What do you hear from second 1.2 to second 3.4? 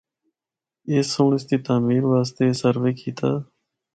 اس دی تعمیر واسطے a survey کیتا۔